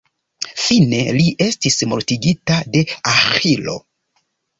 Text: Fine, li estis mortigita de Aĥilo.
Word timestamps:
Fine, 0.59 1.01
li 1.17 1.25
estis 1.47 1.77
mortigita 1.91 2.57
de 2.77 2.81
Aĥilo. 3.13 3.77